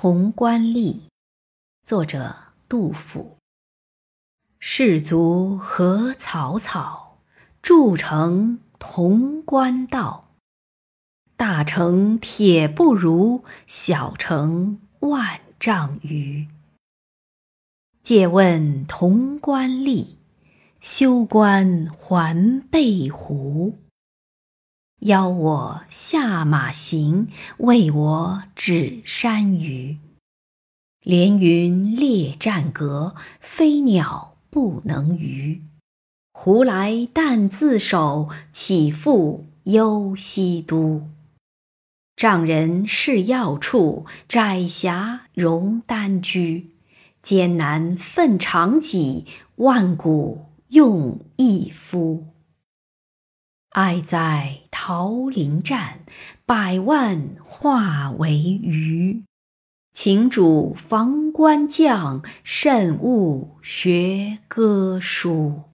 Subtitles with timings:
[0.00, 1.00] 潼关吏，
[1.82, 2.32] 作者
[2.68, 3.36] 杜甫。
[4.60, 7.18] 士卒何草草，
[7.62, 10.28] 筑成潼关道。
[11.36, 16.46] 大城铁不如，小城万丈余。
[18.00, 20.14] 借问潼关吏，
[20.78, 23.76] 休关还背胡。
[25.00, 27.28] 邀我下马行，
[27.58, 29.98] 为我指山隅。
[31.04, 35.62] 连云列战阁，飞鸟不能逾。
[36.32, 41.08] 胡来但自守，岂复忧西都？
[42.16, 46.74] 丈人是要处，窄狭容单居。
[47.22, 52.26] 艰难奋长戟，万古用一夫。
[53.70, 56.00] 哀哉桃林战，
[56.46, 59.22] 百万化为鱼。
[59.92, 65.64] 请主防关将，慎勿学歌书。